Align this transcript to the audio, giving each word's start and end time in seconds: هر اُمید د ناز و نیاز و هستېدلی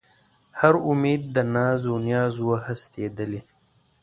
هر 0.59 0.75
اُمید 0.89 1.21
د 1.35 1.37
ناز 1.53 1.81
و 1.91 1.95
نیاز 2.07 2.35
و 2.45 2.49
هستېدلی 2.65 3.41